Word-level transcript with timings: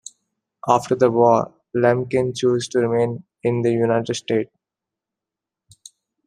After 0.67 0.95
the 0.95 1.11
war, 1.11 1.53
Lemkin 1.75 2.35
chose 2.35 2.67
to 2.69 2.79
remain 2.79 3.23
in 3.43 3.61
the 3.61 3.71
United 3.71 4.15
States. 4.15 4.49